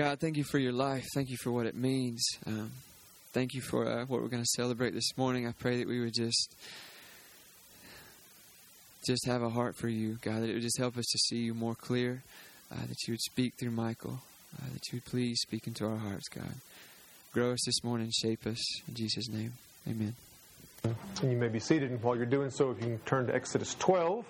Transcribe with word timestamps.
God, 0.00 0.18
thank 0.18 0.38
you 0.38 0.44
for 0.44 0.58
your 0.58 0.72
life. 0.72 1.04
Thank 1.12 1.28
you 1.28 1.36
for 1.36 1.52
what 1.52 1.66
it 1.66 1.74
means. 1.74 2.26
Um, 2.46 2.70
thank 3.34 3.52
you 3.52 3.60
for 3.60 3.86
uh, 3.86 4.06
what 4.06 4.22
we're 4.22 4.28
going 4.28 4.42
to 4.42 4.48
celebrate 4.56 4.94
this 4.94 5.14
morning. 5.18 5.46
I 5.46 5.52
pray 5.52 5.76
that 5.76 5.86
we 5.86 6.00
would 6.00 6.14
just 6.14 6.56
just 9.06 9.26
have 9.26 9.42
a 9.42 9.50
heart 9.50 9.76
for 9.76 9.88
you, 9.88 10.16
God, 10.22 10.40
that 10.40 10.48
it 10.48 10.54
would 10.54 10.62
just 10.62 10.78
help 10.78 10.96
us 10.96 11.04
to 11.04 11.18
see 11.18 11.40
you 11.40 11.52
more 11.52 11.74
clear, 11.74 12.22
uh, 12.72 12.80
that 12.88 12.96
you 13.06 13.12
would 13.12 13.20
speak 13.20 13.52
through 13.60 13.72
Michael, 13.72 14.22
uh, 14.58 14.72
that 14.72 14.80
you 14.90 14.96
would 14.96 15.04
please 15.04 15.38
speak 15.42 15.66
into 15.66 15.84
our 15.84 15.98
hearts, 15.98 16.30
God. 16.30 16.54
Grow 17.34 17.52
us 17.52 17.60
this 17.66 17.84
morning, 17.84 18.10
shape 18.10 18.46
us. 18.46 18.80
In 18.88 18.94
Jesus' 18.94 19.28
name, 19.28 19.52
amen. 19.86 20.14
You 21.22 21.36
may 21.36 21.48
be 21.48 21.60
seated, 21.60 21.90
and 21.90 22.02
while 22.02 22.16
you're 22.16 22.24
doing 22.24 22.48
so, 22.48 22.70
if 22.70 22.78
you 22.78 22.84
can 22.84 22.98
turn 23.00 23.26
to 23.26 23.34
Exodus 23.34 23.74
12, 23.74 24.24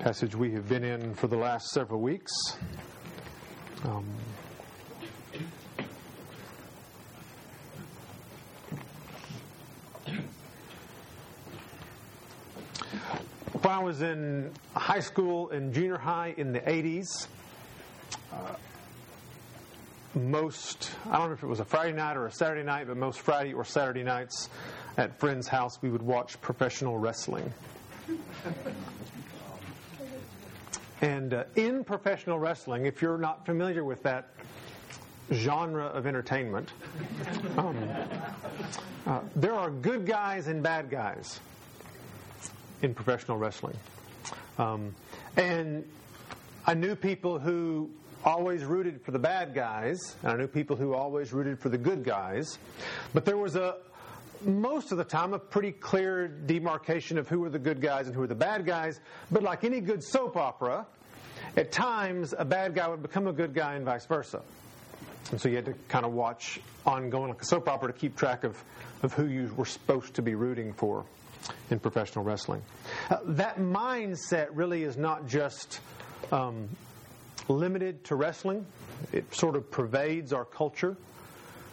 passage 0.00 0.34
we 0.34 0.50
have 0.52 0.66
been 0.66 0.82
in 0.82 1.12
for 1.12 1.26
the 1.26 1.36
last 1.36 1.68
several 1.72 2.00
weeks. 2.00 2.32
Um, 3.84 4.04
when 13.52 13.72
I 13.72 13.82
was 13.82 14.02
in 14.02 14.50
high 14.74 15.00
school 15.00 15.50
and 15.50 15.72
junior 15.72 15.98
high 15.98 16.34
in 16.36 16.52
the 16.52 16.60
80s, 16.60 17.26
uh, 18.32 18.36
most, 20.14 20.90
I 21.08 21.18
don't 21.18 21.28
know 21.28 21.34
if 21.34 21.42
it 21.42 21.46
was 21.46 21.60
a 21.60 21.64
Friday 21.64 21.92
night 21.92 22.16
or 22.16 22.26
a 22.26 22.32
Saturday 22.32 22.64
night, 22.64 22.88
but 22.88 22.96
most 22.96 23.20
Friday 23.20 23.52
or 23.52 23.64
Saturday 23.64 24.02
nights 24.02 24.48
at 24.96 25.18
friends' 25.18 25.46
house, 25.46 25.80
we 25.82 25.90
would 25.90 26.02
watch 26.02 26.40
professional 26.40 26.98
wrestling. 26.98 27.52
And 31.00 31.32
uh, 31.32 31.44
in 31.56 31.84
professional 31.84 32.38
wrestling, 32.38 32.86
if 32.86 33.00
you're 33.00 33.18
not 33.18 33.46
familiar 33.46 33.84
with 33.84 34.02
that 34.02 34.28
genre 35.32 35.86
of 35.86 36.06
entertainment, 36.06 36.72
um, 37.56 37.76
uh, 39.06 39.20
there 39.36 39.54
are 39.54 39.70
good 39.70 40.06
guys 40.06 40.46
and 40.48 40.62
bad 40.62 40.90
guys 40.90 41.40
in 42.82 42.94
professional 42.94 43.36
wrestling. 43.36 43.76
Um, 44.58 44.94
and 45.36 45.84
I 46.66 46.74
knew 46.74 46.94
people 46.94 47.38
who 47.38 47.90
always 48.24 48.64
rooted 48.64 49.02
for 49.02 49.10
the 49.12 49.18
bad 49.18 49.54
guys, 49.54 49.98
and 50.22 50.32
I 50.32 50.36
knew 50.36 50.46
people 50.46 50.76
who 50.76 50.94
always 50.94 51.32
rooted 51.32 51.58
for 51.58 51.68
the 51.68 51.78
good 51.78 52.04
guys. 52.04 52.58
But 53.14 53.24
there 53.24 53.36
was 53.36 53.56
a, 53.56 53.76
most 54.44 54.92
of 54.92 54.98
the 54.98 55.04
time, 55.04 55.32
a 55.32 55.38
pretty 55.38 55.72
clear 55.72 56.28
demarcation 56.28 57.18
of 57.18 57.28
who 57.28 57.40
were 57.40 57.50
the 57.50 57.58
good 57.58 57.80
guys 57.80 58.06
and 58.06 58.14
who 58.14 58.20
were 58.20 58.26
the 58.26 58.34
bad 58.34 58.66
guys. 58.66 59.00
But 59.30 59.42
like 59.42 59.64
any 59.64 59.80
good 59.80 60.04
soap 60.04 60.36
opera, 60.36 60.86
at 61.56 61.72
times 61.72 62.34
a 62.36 62.44
bad 62.44 62.74
guy 62.74 62.88
would 62.88 63.02
become 63.02 63.26
a 63.26 63.32
good 63.32 63.54
guy 63.54 63.74
and 63.74 63.84
vice 63.84 64.06
versa. 64.06 64.42
And 65.30 65.40
so 65.40 65.48
you 65.48 65.56
had 65.56 65.66
to 65.66 65.74
kind 65.88 66.04
of 66.04 66.12
watch 66.12 66.60
ongoing, 66.84 67.28
like 67.30 67.42
a 67.42 67.44
soap 67.44 67.68
opera, 67.68 67.92
to 67.92 67.98
keep 67.98 68.16
track 68.16 68.44
of, 68.44 68.62
of 69.02 69.12
who 69.12 69.26
you 69.26 69.52
were 69.56 69.64
supposed 69.64 70.14
to 70.14 70.22
be 70.22 70.34
rooting 70.34 70.72
for 70.72 71.04
in 71.70 71.78
professional 71.78 72.24
wrestling. 72.24 72.62
Uh, 73.10 73.18
that 73.24 73.58
mindset 73.58 74.48
really 74.52 74.82
is 74.82 74.96
not 74.96 75.26
just 75.26 75.80
um, 76.32 76.68
limited 77.48 78.04
to 78.04 78.14
wrestling, 78.14 78.66
it 79.12 79.34
sort 79.34 79.56
of 79.56 79.70
pervades 79.70 80.32
our 80.32 80.44
culture. 80.44 80.96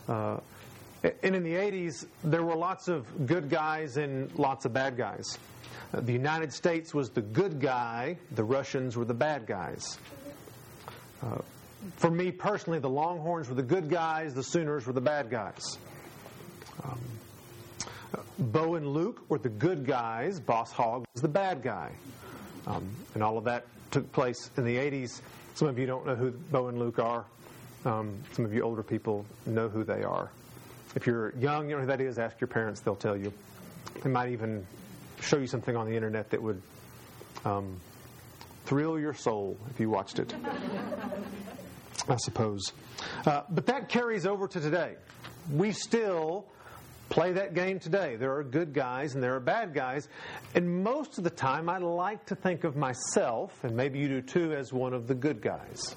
Uh, 0.07 0.37
and 1.23 1.35
in 1.35 1.43
the 1.43 1.53
80s, 1.53 2.05
there 2.23 2.43
were 2.43 2.55
lots 2.55 2.87
of 2.87 3.27
good 3.27 3.49
guys 3.49 3.97
and 3.97 4.33
lots 4.35 4.65
of 4.65 4.73
bad 4.73 4.97
guys. 4.97 5.37
Uh, 5.93 6.01
the 6.01 6.11
United 6.11 6.51
States 6.51 6.93
was 6.93 7.09
the 7.09 7.21
good 7.21 7.59
guy, 7.59 8.17
the 8.31 8.43
Russians 8.43 8.97
were 8.97 9.05
the 9.05 9.13
bad 9.13 9.45
guys. 9.45 9.97
Uh, 11.21 11.39
for 11.97 12.09
me 12.09 12.31
personally, 12.31 12.79
the 12.79 12.89
Longhorns 12.89 13.47
were 13.47 13.55
the 13.55 13.63
good 13.63 13.89
guys, 13.89 14.33
the 14.33 14.43
Sooners 14.43 14.85
were 14.85 14.93
the 14.93 15.01
bad 15.01 15.29
guys. 15.29 15.77
Um, 16.83 16.99
Bo 18.39 18.75
and 18.75 18.87
Luke 18.87 19.21
were 19.29 19.39
the 19.39 19.49
good 19.49 19.85
guys, 19.85 20.39
Boss 20.39 20.71
Hogg 20.71 21.05
was 21.13 21.21
the 21.21 21.27
bad 21.27 21.63
guy. 21.63 21.91
Um, 22.67 22.87
and 23.13 23.23
all 23.23 23.37
of 23.37 23.45
that 23.45 23.65
took 23.91 24.11
place 24.11 24.51
in 24.57 24.65
the 24.65 24.75
80s. 24.75 25.21
Some 25.55 25.67
of 25.67 25.79
you 25.79 25.85
don't 25.87 26.05
know 26.05 26.15
who 26.15 26.31
Bo 26.31 26.67
and 26.67 26.77
Luke 26.77 26.99
are. 26.99 27.25
Um, 27.85 28.17
some 28.33 28.45
of 28.45 28.53
you 28.53 28.61
older 28.61 28.83
people 28.83 29.25
know 29.45 29.69
who 29.69 29.83
they 29.83 30.03
are. 30.03 30.29
If 30.95 31.07
you're 31.07 31.33
young, 31.37 31.69
you 31.69 31.75
know 31.75 31.81
who 31.81 31.87
that 31.87 32.01
is, 32.01 32.17
ask 32.19 32.39
your 32.39 32.47
parents, 32.47 32.81
they'll 32.81 32.95
tell 32.95 33.17
you. 33.17 33.31
They 34.03 34.09
might 34.09 34.31
even 34.31 34.65
show 35.21 35.37
you 35.37 35.47
something 35.47 35.75
on 35.75 35.87
the 35.87 35.95
internet 35.95 36.29
that 36.29 36.41
would 36.41 36.61
um, 37.45 37.79
thrill 38.65 38.99
your 38.99 39.13
soul 39.13 39.57
if 39.71 39.79
you 39.79 39.89
watched 39.89 40.19
it. 40.19 40.33
I 42.09 42.15
suppose. 42.17 42.71
Uh, 43.25 43.43
but 43.49 43.65
that 43.65 43.89
carries 43.89 44.25
over 44.25 44.47
to 44.47 44.59
today. 44.59 44.95
We 45.51 45.71
still 45.71 46.45
play 47.09 47.33
that 47.33 47.53
game 47.53 47.79
today. 47.79 48.15
There 48.15 48.35
are 48.35 48.43
good 48.43 48.73
guys 48.73 49.15
and 49.15 49.23
there 49.23 49.35
are 49.35 49.39
bad 49.39 49.73
guys. 49.73 50.07
And 50.55 50.83
most 50.83 51.17
of 51.17 51.23
the 51.23 51.29
time, 51.29 51.69
I 51.69 51.77
like 51.77 52.25
to 52.27 52.35
think 52.35 52.63
of 52.63 52.75
myself, 52.75 53.63
and 53.63 53.75
maybe 53.75 53.99
you 53.99 54.07
do 54.07 54.21
too, 54.21 54.53
as 54.53 54.73
one 54.73 54.93
of 54.93 55.07
the 55.07 55.15
good 55.15 55.41
guys. 55.41 55.95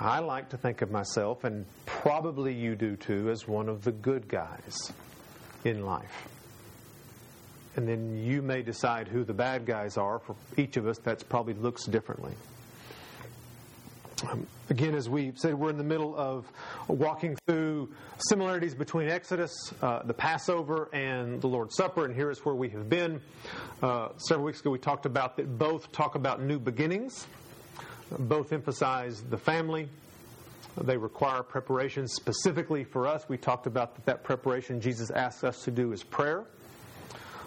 I 0.00 0.20
like 0.20 0.50
to 0.50 0.56
think 0.56 0.80
of 0.82 0.92
myself, 0.92 1.42
and 1.42 1.66
probably 1.84 2.54
you 2.54 2.76
do 2.76 2.94
too, 2.94 3.30
as 3.30 3.48
one 3.48 3.68
of 3.68 3.82
the 3.82 3.90
good 3.90 4.28
guys 4.28 4.92
in 5.64 5.84
life. 5.84 6.28
And 7.74 7.88
then 7.88 8.16
you 8.24 8.42
may 8.42 8.62
decide 8.62 9.08
who 9.08 9.24
the 9.24 9.34
bad 9.34 9.66
guys 9.66 9.96
are. 9.96 10.20
For 10.20 10.36
each 10.56 10.76
of 10.76 10.86
us, 10.86 10.98
that 10.98 11.28
probably 11.28 11.54
looks 11.54 11.84
differently. 11.84 12.32
Um, 14.26 14.46
again, 14.68 14.94
as 14.94 15.08
we 15.08 15.32
said, 15.36 15.54
we're 15.54 15.70
in 15.70 15.78
the 15.78 15.84
middle 15.84 16.16
of 16.16 16.50
walking 16.88 17.36
through 17.46 17.92
similarities 18.18 18.74
between 18.74 19.08
Exodus, 19.08 19.52
uh, 19.80 20.02
the 20.02 20.14
Passover, 20.14 20.88
and 20.92 21.40
the 21.40 21.46
Lord's 21.46 21.76
Supper, 21.76 22.04
and 22.04 22.14
here 22.14 22.30
is 22.30 22.44
where 22.44 22.54
we 22.54 22.68
have 22.70 22.88
been. 22.88 23.20
Uh, 23.80 24.08
several 24.16 24.46
weeks 24.46 24.60
ago, 24.60 24.70
we 24.70 24.78
talked 24.78 25.06
about 25.06 25.36
that 25.36 25.58
both 25.58 25.92
talk 25.92 26.16
about 26.16 26.42
new 26.42 26.58
beginnings, 26.58 27.26
both 28.18 28.52
emphasize 28.52 29.22
the 29.22 29.38
family. 29.38 29.88
They 30.76 30.96
require 30.96 31.42
preparation 31.44 32.08
specifically 32.08 32.82
for 32.82 33.06
us. 33.06 33.28
We 33.28 33.36
talked 33.36 33.66
about 33.66 33.94
that, 33.94 34.06
that 34.06 34.24
preparation 34.24 34.80
Jesus 34.80 35.10
asks 35.10 35.44
us 35.44 35.62
to 35.64 35.70
do 35.70 35.92
is 35.92 36.02
prayer. 36.02 36.44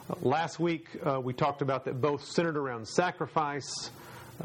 Uh, 0.10 0.16
last 0.22 0.60
week, 0.60 0.88
uh, 1.06 1.20
we 1.20 1.34
talked 1.34 1.62
about 1.62 1.84
that 1.86 2.00
both 2.00 2.24
centered 2.24 2.56
around 2.56 2.88
sacrifice 2.88 3.90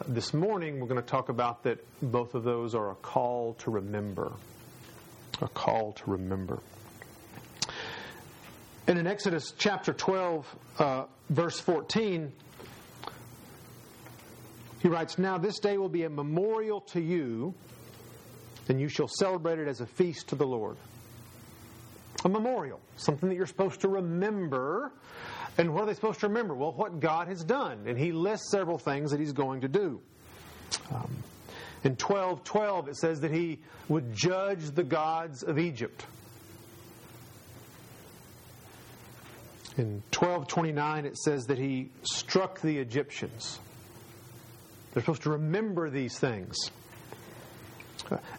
this 0.09 0.35
morning, 0.35 0.81
we're 0.81 0.89
going 0.89 1.01
to 1.01 1.07
talk 1.07 1.29
about 1.29 1.63
that 1.63 1.79
both 2.03 2.35
of 2.35 2.45
those 2.45 2.75
are 2.75 2.91
a 2.91 2.95
call 2.97 3.55
to 3.55 3.71
remember. 3.71 4.33
A 5.41 5.49
call 5.49 5.93
to 5.93 6.11
remember. 6.11 6.61
And 8.87 8.99
in 8.99 9.07
Exodus 9.07 9.53
chapter 9.57 9.93
12, 9.93 10.57
uh, 10.79 11.05
verse 11.31 11.59
14, 11.59 12.33
he 14.81 14.89
writes, 14.89 15.19
Now 15.19 15.39
this 15.39 15.59
day 15.59 15.79
will 15.79 15.89
be 15.89 16.05
a 16.05 16.11
memorial 16.11 16.81
to 16.93 17.01
you, 17.01 17.55
and 18.69 18.81
you 18.81 18.89
shall 18.89 19.09
celebrate 19.09 19.59
it 19.59 19.69
as 19.69 19.81
a 19.81 19.87
feast 19.87 20.29
to 20.29 20.37
the 20.37 20.47
Lord. 20.47 20.77
A 22.25 22.29
memorial, 22.29 22.81
something 22.97 23.29
that 23.29 23.35
you're 23.35 23.47
supposed 23.47 23.81
to 23.83 23.89
remember 23.89 24.93
and 25.59 25.73
what 25.73 25.85
are 25.85 25.87
they 25.87 25.95
supposed 25.95 26.21
to 26.21 26.29
remember? 26.29 26.55
Well, 26.55 26.73
what 26.73 27.01
God 27.01 27.29
has 27.29 27.43
done. 27.43 27.85
And 27.87 27.99
he 27.99 28.13
lists 28.13 28.51
several 28.51 28.79
things 28.79 29.11
that 29.11 29.21
he's 29.21 29.33
going 29.33 29.63
to 29.63 29.69
do. 29.69 30.01
Um, 30.93 31.17
in 31.85 31.97
12 31.97 32.45
12, 32.45 32.89
it 32.89 32.97
says 32.97 33.21
that 33.21 33.31
he 33.31 33.61
would 33.89 34.15
judge 34.15 34.71
the 34.71 34.83
gods 34.83 35.43
of 35.43 35.59
Egypt. 35.59 36.05
In 39.79 40.03
1229, 40.13 41.05
it 41.05 41.19
says 41.19 41.45
that 41.45 41.59
he 41.59 41.91
struck 42.03 42.61
the 42.61 42.79
Egyptians. 42.79 43.61
They're 44.93 45.03
supposed 45.03 45.23
to 45.23 45.31
remember 45.31 45.91
these 45.91 46.19
things. 46.19 46.57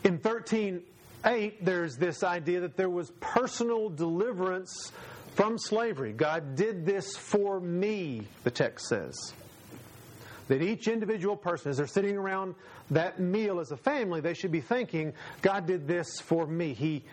In 0.04 0.18
13:8, 0.18 1.64
there's 1.64 1.98
this 1.98 2.24
idea 2.24 2.62
that 2.62 2.76
there 2.76 2.90
was 2.90 3.12
personal 3.20 3.90
deliverance 3.90 4.92
from 5.38 5.60
slavery. 5.60 6.14
God 6.14 6.56
did 6.56 6.84
this 6.84 7.16
for 7.16 7.60
me, 7.60 8.24
the 8.44 8.50
text 8.50 8.88
says. 8.88 9.16
That 10.48 10.64
each 10.64 10.88
individual 10.88 11.38
person, 11.38 11.70
as 11.70 11.78
they're 11.78 11.86
sitting 11.86 12.18
around 12.18 12.56
that 12.90 13.20
meal 13.20 13.60
as 13.60 13.70
a 13.72 13.78
family, 13.78 14.20
they 14.20 14.34
should 14.34 14.52
be 14.52 14.62
thinking, 14.62 15.14
God 15.44 15.68
did 15.68 15.88
this 15.88 16.20
for 16.20 16.48
me. 16.48 16.74
He 16.74 17.04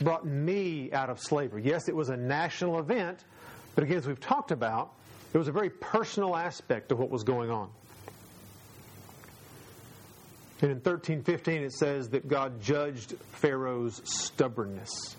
brought 0.00 0.26
me 0.26 0.90
out 0.90 1.08
of 1.08 1.20
slavery. 1.20 1.62
Yes, 1.64 1.88
it 1.88 1.94
was 1.94 2.08
a 2.08 2.16
national 2.16 2.80
event, 2.80 3.24
but 3.76 3.84
again, 3.84 3.98
as 3.98 4.08
we've 4.08 4.18
talked 4.18 4.50
about, 4.50 4.92
it 5.32 5.38
was 5.38 5.46
a 5.46 5.52
very 5.52 5.70
personal 5.70 6.34
aspect 6.34 6.90
of 6.90 6.98
what 6.98 7.10
was 7.10 7.22
going 7.22 7.52
on. 7.52 7.70
And 10.62 10.72
in 10.72 10.78
1315, 10.78 11.62
it 11.62 11.72
says 11.72 12.08
that 12.08 12.26
God 12.26 12.60
judged 12.60 13.14
Pharaoh's 13.34 14.02
stubbornness. 14.04 15.14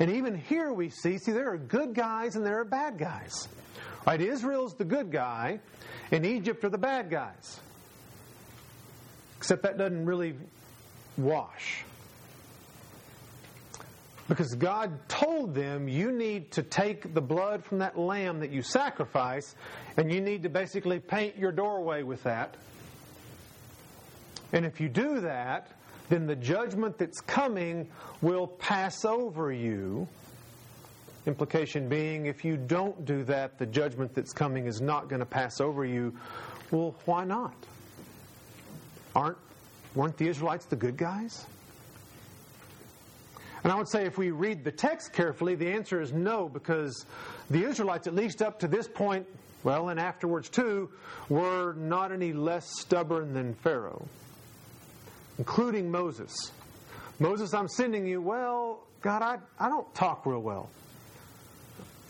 And 0.00 0.10
even 0.10 0.34
here 0.34 0.72
we 0.72 0.88
see, 0.88 1.18
see, 1.18 1.32
there 1.32 1.52
are 1.52 1.58
good 1.58 1.94
guys 1.94 2.34
and 2.34 2.44
there 2.44 2.58
are 2.58 2.64
bad 2.64 2.98
guys. 2.98 3.48
Right? 4.06 4.20
Israel's 4.20 4.74
the 4.74 4.84
good 4.84 5.12
guy, 5.12 5.60
and 6.10 6.24
Egypt 6.24 6.64
are 6.64 6.70
the 6.70 6.78
bad 6.78 7.10
guys. 7.10 7.60
Except 9.36 9.62
that 9.62 9.76
doesn't 9.76 10.06
really 10.06 10.34
wash. 11.18 11.84
Because 14.26 14.54
God 14.54 15.08
told 15.08 15.54
them, 15.54 15.86
you 15.88 16.12
need 16.12 16.52
to 16.52 16.62
take 16.62 17.12
the 17.12 17.20
blood 17.20 17.64
from 17.64 17.80
that 17.80 17.98
lamb 17.98 18.40
that 18.40 18.50
you 18.50 18.62
sacrifice, 18.62 19.54
and 19.96 20.10
you 20.10 20.20
need 20.20 20.44
to 20.44 20.48
basically 20.48 20.98
paint 20.98 21.36
your 21.36 21.52
doorway 21.52 22.02
with 22.04 22.22
that. 22.22 22.56
And 24.52 24.64
if 24.64 24.80
you 24.80 24.88
do 24.88 25.20
that, 25.20 25.72
then 26.10 26.26
the 26.26 26.36
judgment 26.36 26.98
that's 26.98 27.20
coming 27.20 27.88
will 28.20 28.46
pass 28.46 29.04
over 29.04 29.50
you. 29.50 30.06
Implication 31.24 31.88
being, 31.88 32.26
if 32.26 32.44
you 32.44 32.56
don't 32.56 33.04
do 33.04 33.24
that, 33.24 33.58
the 33.58 33.66
judgment 33.66 34.14
that's 34.14 34.32
coming 34.32 34.66
is 34.66 34.80
not 34.80 35.08
going 35.08 35.20
to 35.20 35.26
pass 35.26 35.60
over 35.60 35.84
you. 35.84 36.14
Well, 36.70 36.94
why 37.04 37.24
not? 37.24 37.54
Aren't 39.14 39.38
weren't 39.94 40.16
the 40.16 40.28
Israelites 40.28 40.66
the 40.66 40.76
good 40.76 40.96
guys? 40.96 41.46
And 43.62 43.72
I 43.72 43.76
would 43.76 43.88
say 43.88 44.06
if 44.06 44.18
we 44.18 44.30
read 44.30 44.64
the 44.64 44.72
text 44.72 45.12
carefully, 45.12 45.54
the 45.54 45.70
answer 45.70 46.00
is 46.00 46.12
no, 46.12 46.48
because 46.48 47.04
the 47.50 47.64
Israelites, 47.64 48.06
at 48.06 48.14
least 48.14 48.40
up 48.40 48.60
to 48.60 48.68
this 48.68 48.88
point, 48.88 49.26
well, 49.62 49.90
and 49.90 50.00
afterwards 50.00 50.48
too, 50.48 50.90
were 51.28 51.74
not 51.74 52.10
any 52.10 52.32
less 52.32 52.66
stubborn 52.80 53.34
than 53.34 53.54
Pharaoh, 53.54 54.08
including 55.40 55.90
Moses. 55.90 56.52
Moses, 57.18 57.54
I'm 57.54 57.66
sending 57.66 58.06
you. 58.06 58.20
Well, 58.20 58.80
God, 59.00 59.22
I, 59.22 59.38
I 59.58 59.70
don't 59.70 59.92
talk 59.94 60.26
real 60.26 60.40
well. 60.40 60.68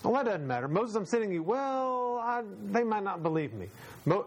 Well, 0.02 0.14
that 0.14 0.24
doesn't 0.24 0.48
matter. 0.48 0.66
Moses, 0.66 0.96
I'm 0.96 1.06
sending 1.06 1.30
you. 1.30 1.44
Well, 1.44 2.18
I, 2.20 2.42
they 2.72 2.82
might 2.82 3.04
not 3.04 3.22
believe 3.22 3.52
me. 3.52 3.68
Mo, 4.04 4.26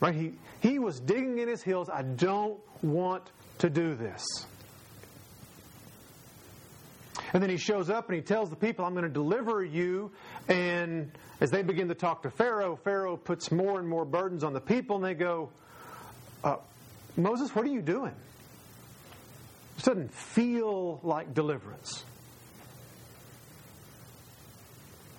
right? 0.00 0.14
He, 0.14 0.34
he 0.60 0.78
was 0.78 1.00
digging 1.00 1.38
in 1.38 1.48
his 1.48 1.64
heels. 1.64 1.90
I 1.90 2.02
don't 2.02 2.60
want 2.80 3.24
to 3.58 3.68
do 3.68 3.96
this. 3.96 4.24
And 7.32 7.42
then 7.42 7.50
he 7.50 7.56
shows 7.56 7.90
up 7.90 8.08
and 8.08 8.14
he 8.14 8.22
tells 8.22 8.50
the 8.50 8.56
people, 8.56 8.84
I'm 8.84 8.92
going 8.92 9.02
to 9.02 9.08
deliver 9.08 9.64
you. 9.64 10.12
And 10.46 11.10
as 11.40 11.50
they 11.50 11.62
begin 11.62 11.88
to 11.88 11.96
talk 11.96 12.22
to 12.22 12.30
Pharaoh, 12.30 12.76
Pharaoh 12.84 13.16
puts 13.16 13.50
more 13.50 13.80
and 13.80 13.88
more 13.88 14.04
burdens 14.04 14.44
on 14.44 14.52
the 14.52 14.60
people, 14.60 14.94
and 14.94 15.04
they 15.04 15.14
go, 15.14 15.50
uh, 16.44 16.58
Moses, 17.16 17.54
what 17.54 17.64
are 17.64 17.70
you 17.70 17.82
doing? 17.82 18.14
This 19.76 19.84
doesn't 19.84 20.12
feel 20.12 21.00
like 21.02 21.34
deliverance. 21.34 22.04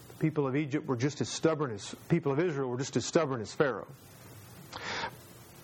The 0.10 0.16
people 0.16 0.48
of 0.48 0.56
Egypt 0.56 0.88
were 0.88 0.96
just 0.98 1.22
as 1.22 1.30
stubborn 1.30 1.72
as 1.72 1.96
people 2.10 2.32
of 2.32 2.40
Israel 2.40 2.70
were 2.70 2.78
just 2.78 2.96
as 2.96 3.06
stubborn 3.06 3.42
as 3.42 3.54
Pharaoh. 3.54 3.88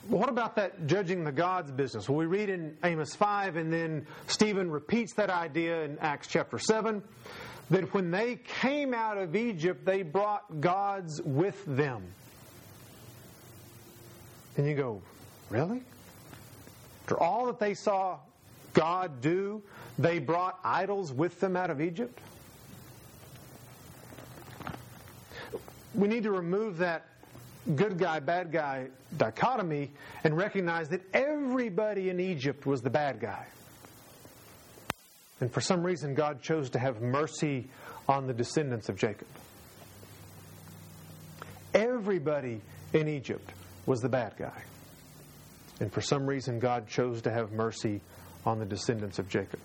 What 0.08 0.30
about 0.30 0.56
that 0.56 0.88
judging 0.88 1.24
the 1.24 1.32
gods 1.32 1.72
business? 1.72 2.10
Well, 2.10 2.18
we 2.18 2.26
read 2.26 2.50
in 2.50 2.76
Amos 2.84 3.16
5, 3.16 3.56
and 3.56 3.72
then 3.72 4.08
Stephen 4.28 4.72
repeats 4.72 5.14
that 5.14 5.30
idea 5.30 5.84
in 5.84 6.00
Acts 6.00 6.28
chapter 6.28 6.58
7 6.58 7.04
that 7.70 7.94
when 7.94 8.12
they 8.12 8.36
came 8.36 8.94
out 8.94 9.18
of 9.18 9.36
Egypt, 9.36 9.86
they 9.86 10.02
brought 10.02 10.60
gods 10.60 11.22
with 11.22 11.64
them. 11.66 12.04
And 14.58 14.68
you 14.68 14.76
go, 14.76 15.02
really? 15.50 15.82
After 17.12 17.22
all 17.22 17.48
that 17.48 17.60
they 17.60 17.74
saw 17.74 18.20
God 18.72 19.20
do, 19.20 19.62
they 20.00 20.18
brought 20.18 20.58
idols 20.64 21.12
with 21.12 21.42
them 21.42 21.58
out 21.58 21.70
of 21.70 21.82
Egypt? 21.82 22.18
We 25.94 26.08
need 26.08 26.24
to 26.24 26.32
remove 26.32 26.78
that 26.78 27.06
good 27.76 27.98
guy, 27.98 28.22
bad 28.22 28.54
guy 28.54 28.88
dichotomy 29.18 29.92
and 30.24 30.38
recognize 30.38 30.88
that 30.88 31.02
everybody 31.14 32.10
in 32.10 32.22
Egypt 32.22 32.66
was 32.66 32.82
the 32.82 32.90
bad 32.90 33.20
guy. 33.20 33.46
And 35.42 35.52
for 35.52 35.60
some 35.60 35.84
reason, 35.84 36.14
God 36.14 36.42
chose 36.42 36.70
to 36.70 36.80
have 36.80 37.02
mercy 37.02 37.68
on 38.08 38.26
the 38.26 38.34
descendants 38.34 38.88
of 38.88 38.96
Jacob. 38.96 39.28
Everybody 41.74 42.62
in 42.94 43.10
Egypt 43.10 43.52
was 43.86 44.00
the 44.00 44.08
bad 44.08 44.36
guy. 44.38 44.64
And 45.82 45.92
for 45.92 46.00
some 46.00 46.28
reason, 46.28 46.60
God 46.60 46.88
chose 46.88 47.24
to 47.24 47.32
have 47.32 47.52
mercy 47.52 48.02
on 48.46 48.60
the 48.60 48.66
descendants 48.66 49.18
of 49.18 49.28
Jacob. 49.28 49.60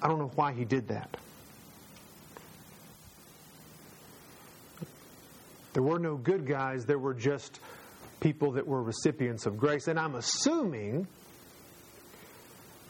I 0.00 0.06
don't 0.06 0.20
know 0.20 0.30
why 0.36 0.52
he 0.52 0.64
did 0.64 0.86
that. 0.88 1.16
There 5.72 5.82
were 5.82 5.98
no 5.98 6.16
good 6.16 6.46
guys, 6.46 6.86
there 6.86 6.98
were 6.98 7.12
just 7.12 7.58
people 8.20 8.52
that 8.52 8.66
were 8.66 8.82
recipients 8.82 9.46
of 9.46 9.58
grace. 9.58 9.88
And 9.88 9.98
I'm 9.98 10.14
assuming 10.14 11.08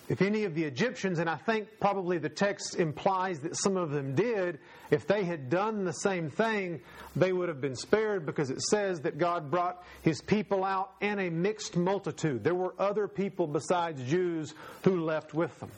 if 0.08 0.22
any 0.22 0.44
of 0.44 0.54
the 0.54 0.64
Egyptians, 0.64 1.18
and 1.18 1.28
I 1.28 1.36
think 1.36 1.68
probably 1.80 2.18
the 2.18 2.28
text 2.28 2.76
implies 2.76 3.40
that 3.40 3.56
some 3.56 3.76
of 3.76 3.90
them 3.90 4.14
did, 4.14 4.58
if 4.90 5.06
they 5.06 5.24
had 5.24 5.50
done 5.50 5.84
the 5.84 5.92
same 5.92 6.30
thing, 6.30 6.80
they 7.16 7.32
would 7.32 7.48
have 7.48 7.60
been 7.60 7.74
spared 7.74 8.24
because 8.24 8.50
it 8.50 8.60
says 8.62 9.00
that 9.00 9.18
God 9.18 9.50
brought 9.50 9.82
his 10.02 10.20
people 10.20 10.64
out 10.64 10.92
and 11.00 11.20
a 11.20 11.30
mixed 11.30 11.76
multitude. 11.76 12.44
There 12.44 12.54
were 12.54 12.74
other 12.78 13.08
people 13.08 13.46
besides 13.46 14.02
Jews 14.04 14.54
who 14.84 15.00
left 15.04 15.34
with 15.34 15.58
them. 15.58 15.70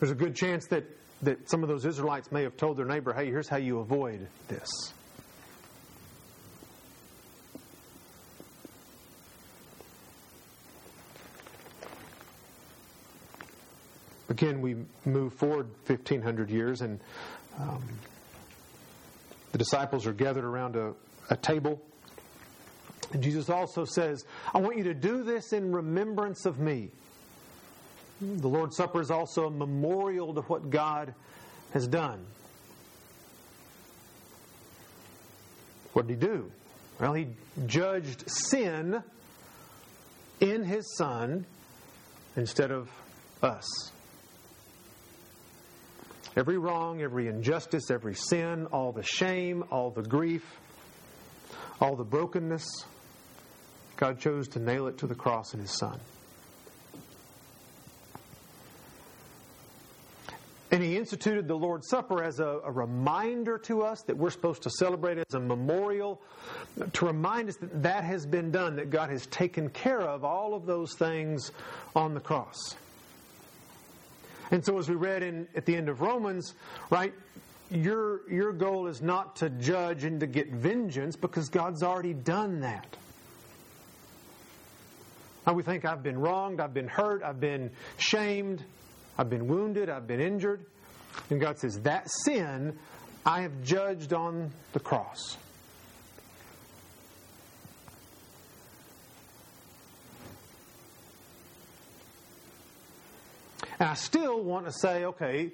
There's 0.00 0.12
a 0.12 0.16
good 0.16 0.34
chance 0.34 0.66
that 0.68 0.84
that 1.22 1.50
some 1.50 1.62
of 1.62 1.68
those 1.68 1.84
Israelites 1.84 2.32
may 2.32 2.42
have 2.42 2.56
told 2.56 2.76
their 2.76 2.86
neighbor, 2.86 3.12
hey, 3.12 3.26
here's 3.26 3.48
how 3.48 3.58
you 3.58 3.80
avoid 3.80 4.26
this. 4.48 4.68
Again, 14.30 14.60
we 14.60 14.76
move 15.04 15.34
forward 15.34 15.66
1,500 15.86 16.50
years, 16.50 16.82
and 16.82 17.00
um, 17.58 17.82
the 19.50 19.58
disciples 19.58 20.06
are 20.06 20.12
gathered 20.12 20.44
around 20.44 20.76
a, 20.76 20.94
a 21.30 21.36
table. 21.36 21.82
And 23.12 23.22
Jesus 23.22 23.50
also 23.50 23.84
says, 23.84 24.24
I 24.54 24.58
want 24.58 24.78
you 24.78 24.84
to 24.84 24.94
do 24.94 25.24
this 25.24 25.52
in 25.52 25.72
remembrance 25.72 26.46
of 26.46 26.60
me. 26.60 26.90
The 28.20 28.48
Lord's 28.48 28.76
Supper 28.76 29.00
is 29.00 29.10
also 29.10 29.46
a 29.46 29.50
memorial 29.50 30.32
to 30.34 30.42
what 30.42 30.70
God 30.70 31.12
has 31.72 31.88
done. 31.88 32.24
What 35.92 36.06
did 36.06 36.20
he 36.22 36.26
do? 36.28 36.52
Well, 37.00 37.14
he 37.14 37.28
judged 37.66 38.30
sin 38.30 39.02
in 40.38 40.62
his 40.62 40.96
Son 40.96 41.46
instead 42.36 42.70
of 42.70 42.88
us. 43.42 43.90
Every 46.36 46.58
wrong, 46.58 47.02
every 47.02 47.26
injustice, 47.26 47.90
every 47.90 48.14
sin, 48.14 48.66
all 48.66 48.92
the 48.92 49.02
shame, 49.02 49.64
all 49.70 49.90
the 49.90 50.02
grief, 50.02 50.44
all 51.80 51.96
the 51.96 52.04
brokenness, 52.04 52.66
God 53.96 54.20
chose 54.20 54.46
to 54.48 54.60
nail 54.60 54.86
it 54.86 54.98
to 54.98 55.06
the 55.06 55.14
cross 55.14 55.54
in 55.54 55.60
his 55.60 55.76
Son. 55.76 55.98
And 60.72 60.82
he 60.84 60.96
instituted 60.96 61.48
the 61.48 61.56
Lord's 61.56 61.88
Supper 61.88 62.22
as 62.22 62.38
a, 62.38 62.60
a, 62.64 62.70
reminder 62.70 63.58
to 63.58 63.82
us 63.82 64.02
that 64.02 64.16
we're 64.16 64.30
supposed 64.30 64.62
to 64.62 64.70
celebrate 64.70 65.18
it 65.18 65.26
as 65.28 65.34
a 65.34 65.40
memorial, 65.40 66.22
to 66.92 67.06
remind 67.06 67.48
us 67.48 67.56
that 67.56 67.82
that 67.82 68.04
has 68.04 68.24
been 68.24 68.52
done, 68.52 68.76
that 68.76 68.88
God 68.88 69.10
has 69.10 69.26
taken 69.26 69.68
care 69.70 70.00
of 70.00 70.24
all 70.24 70.54
of 70.54 70.66
those 70.66 70.94
things 70.94 71.50
on 71.96 72.14
the 72.14 72.20
cross. 72.20 72.76
And 74.50 74.64
so, 74.64 74.78
as 74.78 74.88
we 74.88 74.96
read 74.96 75.22
in, 75.22 75.46
at 75.54 75.64
the 75.64 75.76
end 75.76 75.88
of 75.88 76.00
Romans, 76.00 76.54
right, 76.90 77.12
your, 77.70 78.28
your 78.28 78.52
goal 78.52 78.88
is 78.88 79.00
not 79.00 79.36
to 79.36 79.48
judge 79.48 80.04
and 80.04 80.20
to 80.20 80.26
get 80.26 80.50
vengeance 80.50 81.14
because 81.16 81.48
God's 81.48 81.82
already 81.82 82.14
done 82.14 82.60
that. 82.60 82.96
Now 85.46 85.52
we 85.54 85.62
think 85.62 85.84
I've 85.84 86.02
been 86.02 86.18
wronged, 86.18 86.60
I've 86.60 86.74
been 86.74 86.88
hurt, 86.88 87.22
I've 87.22 87.40
been 87.40 87.70
shamed, 87.96 88.64
I've 89.16 89.30
been 89.30 89.46
wounded, 89.46 89.88
I've 89.88 90.06
been 90.06 90.20
injured. 90.20 90.64
And 91.30 91.40
God 91.40 91.58
says, 91.58 91.80
That 91.80 92.08
sin 92.24 92.78
I 93.24 93.42
have 93.42 93.62
judged 93.62 94.12
on 94.12 94.50
the 94.72 94.80
cross. 94.80 95.36
And 103.80 103.88
I 103.88 103.94
still 103.94 104.42
want 104.42 104.66
to 104.66 104.72
say, 104.72 105.06
okay, 105.06 105.50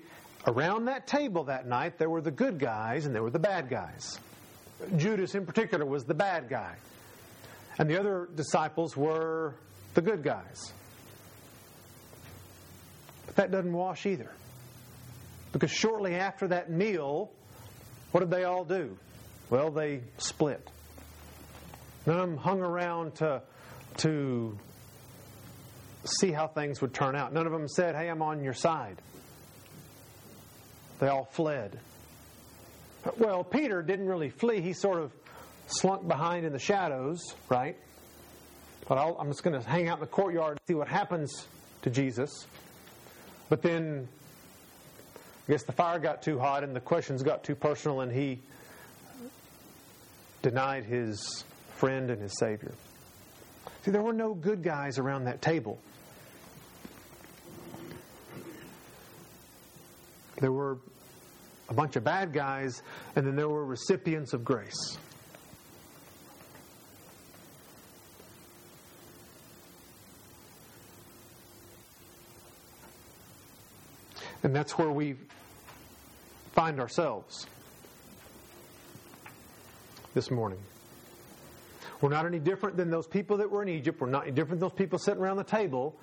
around 0.49 0.87
that 0.87 1.07
table 1.07 1.45
that 1.45 1.67
night, 1.67 1.97
there 1.97 2.11
were 2.11 2.21
the 2.21 2.33
good 2.33 2.59
guys 2.59 3.07
and 3.07 3.15
there 3.15 3.23
were 3.23 3.31
the 3.31 3.39
bad 3.39 3.71
guys. 3.71 4.19
Judas, 4.97 5.37
in 5.37 5.47
particular, 5.47 5.87
was 5.87 6.05
the 6.05 6.15
bad 6.15 6.49
guy. 6.49 6.75
And 7.79 7.89
the 7.89 7.99
other 8.01 8.29
disciples 8.35 8.97
were 8.97 9.55
the 9.95 10.03
good 10.03 10.25
guys. 10.25 10.73
But 13.27 13.37
that 13.37 13.53
doesn't 13.53 13.73
wash 13.73 14.07
either. 14.07 14.33
Because 15.53 15.71
shortly 15.71 16.17
after 16.17 16.49
that 16.49 16.69
meal, 16.69 17.31
what 18.11 18.21
did 18.21 18.31
they 18.31 18.43
all 18.43 18.65
do? 18.65 18.99
Well, 19.51 19.71
they 19.71 20.01
split. 20.19 20.69
None 22.07 22.37
hung 22.37 22.61
around 22.61 23.15
to, 23.17 23.43
to 23.99 24.59
see 26.05 26.33
how 26.33 26.47
things 26.47 26.81
would 26.81 26.95
turn 26.95 27.17
out. 27.17 27.33
None 27.33 27.47
of 27.47 27.53
them 27.53 27.69
said, 27.69 27.95
Hey, 27.95 28.09
I'm 28.09 28.23
on 28.23 28.43
your 28.43 28.55
side. 28.55 29.01
They 30.99 31.09
all 31.09 31.29
fled. 31.33 31.79
Well, 33.19 33.45
Peter 33.45 33.83
didn't 33.83 34.07
really 34.07 34.31
flee. 34.31 34.61
He 34.61 34.73
sort 34.73 35.01
of 35.01 35.13
slunk 35.67 36.07
behind 36.09 36.47
in 36.47 36.53
the 36.53 36.59
shadows, 36.59 37.35
right? 37.49 37.77
But 38.89 38.99
i 38.99 39.21
am 39.21 39.29
just 39.29 39.43
going 39.43 39.61
to 39.61 39.69
hang 39.69 39.89
out 39.89 39.99
in 39.99 40.01
the 40.01 40.07
courtyard 40.07 40.53
and 40.53 40.61
see 40.67 40.75
what 40.75 40.89
happens 40.89 41.47
to 41.83 41.91
Jesus. 41.91 42.47
But 43.49 43.63
then, 43.63 44.09
I 45.49 45.53
guess 45.53 45.65
the 45.65 45.73
fire 45.73 45.99
got 45.99 46.23
too 46.23 46.39
hot 46.39 46.65
and 46.65 46.75
the 46.75 46.81
questions 46.81 47.23
got 47.23 47.45
too 47.45 47.55
personal, 47.55 48.01
and 48.01 48.13
he 48.13 48.41
denied 50.43 50.85
his 50.85 51.45
friend 51.77 52.11
and 52.11 52.21
his 52.21 52.39
Savior. 52.39 52.73
See, 53.87 53.93
there 53.93 54.03
were 54.03 54.13
no 54.13 54.35
good 54.35 54.65
guys 54.65 54.99
around 54.99 55.27
that 55.27 55.41
table. 55.41 55.79
There 60.41 60.51
were 60.51 60.79
a 61.69 61.75
bunch 61.75 61.95
of 61.95 62.03
bad 62.03 62.33
guys, 62.33 62.83
and 63.15 63.25
then 63.25 63.37
there 63.37 63.49
were 63.49 63.65
recipients 63.65 64.33
of 64.33 64.45
grace. 64.45 64.99
And 74.43 74.53
that's 74.53 74.77
where 74.77 74.91
we 74.91 75.15
find 76.55 76.81
ourselves 76.81 77.47
this 80.13 80.29
morning. 80.33 80.59
We're 82.01 82.11
not 82.11 82.27
any 82.27 82.39
different 82.39 82.77
than 82.77 82.91
those 82.91 83.07
people 83.07 83.39
that 83.39 83.51
were 83.51 83.63
in 83.63 83.69
Egypt. 83.69 84.01
We're 84.01 84.11
not 84.11 84.25
any 84.25 84.33
different 84.33 84.61
than 84.61 84.69
those 84.69 84.79
people 84.79 84.99
sitting 84.99 85.21
around 85.21 85.37
the 85.39 85.45
table. 85.45 85.97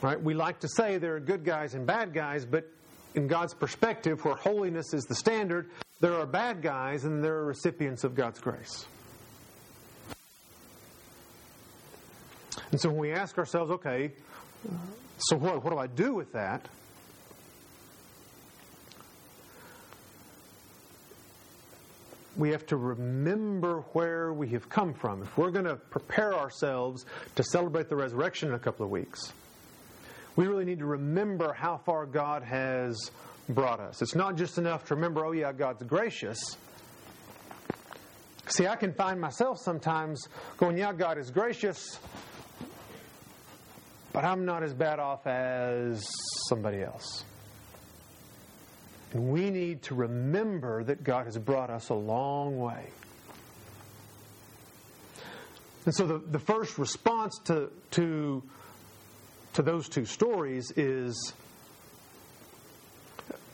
Right? 0.00 0.20
We 0.20 0.34
like 0.34 0.60
to 0.60 0.68
say 0.68 0.98
there 0.98 1.16
are 1.16 1.20
good 1.20 1.44
guys 1.44 1.74
and 1.74 1.86
bad 1.86 2.14
guys, 2.14 2.44
but 2.44 2.70
in 3.14 3.26
God's 3.26 3.54
perspective, 3.54 4.24
where 4.24 4.36
holiness 4.36 4.94
is 4.94 5.04
the 5.04 5.14
standard, 5.14 5.70
there 6.00 6.14
are 6.14 6.26
bad 6.26 6.62
guys 6.62 7.04
and 7.04 7.22
there 7.22 7.34
are 7.34 7.46
recipients 7.46 8.04
of 8.04 8.14
God's 8.14 8.40
grace. 8.40 8.86
And 12.70 12.80
so 12.80 12.90
when 12.90 12.98
we 12.98 13.12
ask 13.12 13.38
ourselves, 13.38 13.70
okay, 13.72 14.12
so 15.18 15.36
what, 15.36 15.64
what 15.64 15.70
do 15.70 15.78
I 15.78 15.86
do 15.86 16.14
with 16.14 16.32
that? 16.32 16.68
We 22.38 22.50
have 22.50 22.64
to 22.66 22.76
remember 22.76 23.80
where 23.92 24.32
we 24.32 24.48
have 24.50 24.68
come 24.68 24.94
from. 24.94 25.22
If 25.22 25.36
we're 25.36 25.50
going 25.50 25.64
to 25.64 25.74
prepare 25.74 26.32
ourselves 26.32 27.04
to 27.34 27.42
celebrate 27.42 27.88
the 27.88 27.96
resurrection 27.96 28.50
in 28.50 28.54
a 28.54 28.58
couple 28.60 28.84
of 28.84 28.90
weeks, 28.90 29.32
we 30.36 30.46
really 30.46 30.64
need 30.64 30.78
to 30.78 30.86
remember 30.86 31.52
how 31.52 31.78
far 31.78 32.06
God 32.06 32.44
has 32.44 33.10
brought 33.48 33.80
us. 33.80 34.00
It's 34.02 34.14
not 34.14 34.36
just 34.36 34.56
enough 34.56 34.86
to 34.86 34.94
remember, 34.94 35.26
oh, 35.26 35.32
yeah, 35.32 35.52
God's 35.52 35.82
gracious. 35.82 36.38
See, 38.46 38.68
I 38.68 38.76
can 38.76 38.92
find 38.92 39.20
myself 39.20 39.58
sometimes 39.58 40.26
going, 40.58 40.78
yeah, 40.78 40.92
God 40.92 41.18
is 41.18 41.30
gracious, 41.32 41.98
but 44.12 44.24
I'm 44.24 44.44
not 44.44 44.62
as 44.62 44.72
bad 44.72 45.00
off 45.00 45.26
as 45.26 46.08
somebody 46.48 46.82
else. 46.82 47.24
And 49.12 49.30
we 49.30 49.50
need 49.50 49.82
to 49.84 49.94
remember 49.94 50.84
that 50.84 51.02
God 51.02 51.26
has 51.26 51.38
brought 51.38 51.70
us 51.70 51.88
a 51.88 51.94
long 51.94 52.58
way. 52.58 52.90
And 55.86 55.94
so 55.94 56.06
the, 56.06 56.18
the 56.18 56.38
first 56.38 56.76
response 56.76 57.38
to, 57.44 57.70
to, 57.92 58.42
to 59.54 59.62
those 59.62 59.88
two 59.88 60.04
stories 60.04 60.70
is 60.76 61.32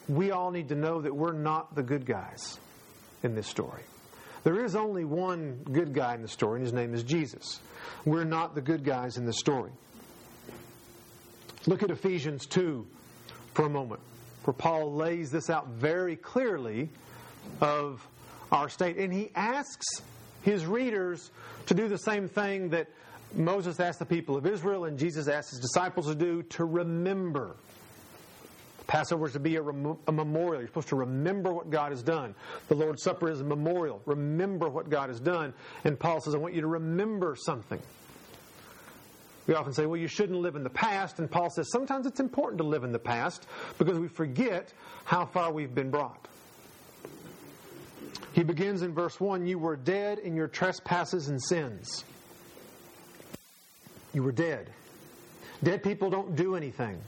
we 0.08 0.32
all 0.32 0.50
need 0.50 0.68
to 0.70 0.75
know 0.75 1.00
that 1.00 1.14
we're 1.14 1.32
not 1.32 1.76
the 1.76 1.82
good 1.82 2.04
guys 2.04 2.58
in 3.23 3.37
this 3.37 3.46
story. 3.46 3.82
There 4.42 4.64
is 4.64 4.75
only 4.75 5.04
one 5.04 5.61
good 5.73 5.94
guy 5.94 6.14
in 6.14 6.23
the 6.23 6.28
story, 6.28 6.56
and 6.56 6.66
his 6.66 6.75
name 6.75 6.92
is 6.92 7.04
Jesus. 7.04 7.61
We're 8.04 8.25
not 8.25 8.54
the 8.54 8.61
good 8.61 8.84
guys 8.84 9.16
in 9.16 9.25
the 9.25 9.32
story. 9.32 9.70
Look 11.66 11.82
at 11.82 11.90
Ephesians 11.90 12.44
2 12.46 12.84
for 13.54 13.66
a 13.66 13.70
moment 13.70 14.00
where 14.44 14.54
Paul 14.54 14.92
lays 14.92 15.30
this 15.30 15.50
out 15.50 15.68
very 15.68 16.16
clearly 16.16 16.90
of 17.60 18.06
our 18.52 18.68
state. 18.68 18.96
And 18.96 19.12
he 19.12 19.30
asks 19.34 19.86
his 20.42 20.66
readers 20.66 21.30
to 21.66 21.74
do 21.74 21.88
the 21.88 21.98
same 21.98 22.28
thing 22.28 22.70
that 22.70 22.88
Moses 23.34 23.80
asked 23.80 23.98
the 23.98 24.06
people 24.06 24.36
of 24.36 24.46
Israel 24.46 24.84
and 24.84 24.98
Jesus 24.98 25.28
asked 25.28 25.50
his 25.50 25.60
disciples 25.60 26.06
to 26.06 26.14
do 26.14 26.42
to 26.42 26.64
remember. 26.64 27.56
Passover 28.86 29.26
is 29.26 29.32
to 29.32 29.40
be 29.40 29.56
a, 29.56 29.62
rem- 29.62 29.96
a, 30.06 30.12
memorial. 30.12 30.60
You're 30.60 30.68
supposed 30.68 30.88
to 30.88 30.96
remember 30.96 31.52
what 31.52 31.70
God 31.70 31.90
has 31.90 32.02
done. 32.02 32.34
The 32.68 32.74
Lord's 32.74 33.02
Supper 33.02 33.30
is 33.30 33.40
a 33.40 33.44
memorial. 33.44 34.02
Remember 34.04 34.68
what 34.68 34.90
God 34.90 35.08
has 35.08 35.20
done. 35.20 35.54
And 35.84 35.98
Paul 35.98 36.20
says, 36.20 36.34
I 36.34 36.38
want 36.38 36.54
you 36.54 36.60
to 36.60 36.66
remember 36.66 37.34
something. 37.34 37.80
We 39.46 39.54
often 39.54 39.72
say, 39.72 39.86
well, 39.86 40.00
you 40.00 40.08
shouldn't 40.08 40.38
live 40.40 40.56
in 40.56 40.62
the 40.62 40.70
past. 40.70 41.18
And 41.18 41.30
Paul 41.30 41.50
says 41.50 41.70
sometimes 41.70 42.06
it's 42.06 42.20
important 42.20 42.58
to 42.58 42.64
live 42.64 42.84
in 42.84 42.92
the 42.92 42.98
past 42.98 43.46
because 43.78 43.98
we 43.98 44.08
forget 44.08 44.72
how 45.04 45.26
far 45.26 45.52
we've 45.52 45.74
been 45.74 45.90
brought. 45.90 46.28
He 48.32 48.42
begins 48.42 48.82
in 48.82 48.94
verse 48.94 49.20
1 49.20 49.46
You 49.46 49.58
were 49.58 49.76
dead 49.76 50.18
in 50.18 50.34
your 50.34 50.48
trespasses 50.48 51.28
and 51.28 51.42
sins. 51.42 52.04
You 54.12 54.22
were 54.22 54.32
dead. 54.32 54.70
Dead 55.62 55.82
people 55.82 56.10
don't 56.10 56.36
do 56.36 56.56
anything, 56.56 57.00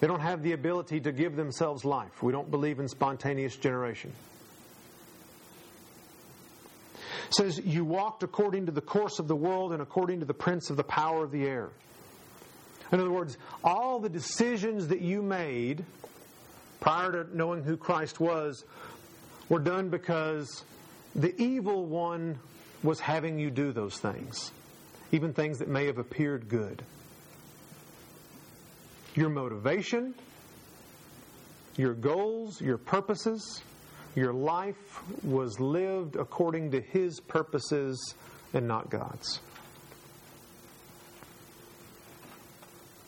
they 0.00 0.06
don't 0.06 0.20
have 0.20 0.42
the 0.42 0.52
ability 0.52 1.00
to 1.00 1.12
give 1.12 1.36
themselves 1.36 1.84
life. 1.84 2.22
We 2.22 2.32
don't 2.32 2.50
believe 2.50 2.80
in 2.80 2.88
spontaneous 2.88 3.56
generation. 3.56 4.12
Says, 7.34 7.60
You 7.64 7.84
walked 7.84 8.22
according 8.22 8.66
to 8.66 8.72
the 8.72 8.80
course 8.80 9.18
of 9.18 9.28
the 9.28 9.36
world 9.36 9.72
and 9.72 9.82
according 9.82 10.20
to 10.20 10.26
the 10.26 10.34
prince 10.34 10.70
of 10.70 10.76
the 10.76 10.84
power 10.84 11.24
of 11.24 11.30
the 11.30 11.44
air. 11.44 11.70
In 12.90 13.00
other 13.00 13.10
words, 13.10 13.38
all 13.64 14.00
the 14.00 14.08
decisions 14.08 14.88
that 14.88 15.00
you 15.00 15.22
made 15.22 15.84
prior 16.80 17.24
to 17.24 17.36
knowing 17.36 17.62
who 17.62 17.76
Christ 17.76 18.20
was 18.20 18.64
were 19.48 19.60
done 19.60 19.88
because 19.88 20.64
the 21.14 21.34
evil 21.40 21.86
one 21.86 22.38
was 22.82 23.00
having 23.00 23.38
you 23.38 23.50
do 23.50 23.72
those 23.72 23.96
things, 23.98 24.50
even 25.12 25.32
things 25.32 25.58
that 25.58 25.68
may 25.68 25.86
have 25.86 25.98
appeared 25.98 26.48
good. 26.48 26.82
Your 29.14 29.28
motivation, 29.28 30.14
your 31.76 31.94
goals, 31.94 32.60
your 32.60 32.78
purposes, 32.78 33.62
your 34.14 34.32
life 34.32 35.02
was 35.24 35.58
lived 35.58 36.16
according 36.16 36.70
to 36.72 36.80
His 36.80 37.20
purposes 37.20 38.14
and 38.52 38.68
not 38.68 38.90
God's. 38.90 39.40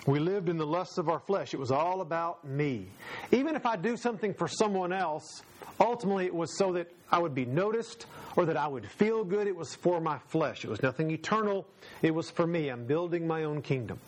We 0.07 0.19
lived 0.19 0.51
in 0.51 0.59
the 0.59 0.67
lusts 0.67 0.99
of 0.99 1.09
our 1.09 1.21
flesh. 1.21 1.55
It 1.55 1.61
was 1.61 1.71
all 1.71 2.03
about 2.03 2.47
me. 2.47 2.89
Even 3.33 3.57
if 3.57 3.65
I 3.65 3.77
do 3.77 3.97
something 3.97 4.35
for 4.35 4.49
someone 4.49 4.93
else, 4.93 5.43
ultimately 5.81 6.27
it 6.27 6.35
was 6.35 6.57
so 6.59 6.73
that 6.73 6.93
I 7.11 7.19
would 7.19 7.35
be 7.35 7.47
noticed 7.47 8.07
or 8.37 8.45
that 8.47 8.57
I 8.57 8.67
would 8.67 8.87
feel 8.87 9.25
good. 9.25 9.47
It 9.47 9.57
was 9.57 9.75
for 9.75 10.01
my 10.01 10.19
flesh. 10.29 10.65
It 10.65 10.69
was 10.69 10.83
nothing 10.83 11.11
eternal. 11.11 11.67
It 12.03 12.15
was 12.15 12.31
for 12.31 12.47
me. 12.47 12.69
I'm 12.69 12.85
building 12.85 13.27
my 13.27 13.45
own 13.45 13.63
kingdom. 13.63 13.99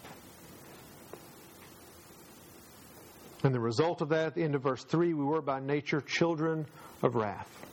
And 3.43 3.55
the 3.55 3.61
result 3.61 4.01
of 4.01 4.09
that, 4.11 4.27
at 4.29 4.35
the 4.35 4.43
end 4.43 4.55
of 4.55 4.63
verse 4.63 4.83
3, 4.85 5.15
we 5.15 5.25
were 5.25 5.43
by 5.43 5.61
nature 5.61 6.01
children 6.01 6.67
of 7.03 7.15
wrath. 7.15 7.67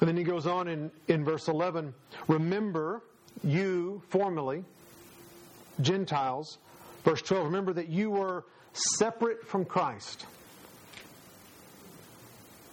And 0.00 0.08
then 0.08 0.16
he 0.16 0.24
goes 0.24 0.46
on 0.46 0.66
in, 0.68 0.90
in 1.08 1.24
verse 1.24 1.48
11 1.48 1.94
Remember, 2.26 3.02
you 3.44 4.02
formerly, 4.08 4.64
Gentiles, 5.80 6.58
verse 7.04 7.22
12, 7.22 7.44
remember 7.46 7.72
that 7.74 7.88
you 7.88 8.10
were 8.10 8.44
separate 8.98 9.46
from 9.46 9.64
Christ. 9.64 10.26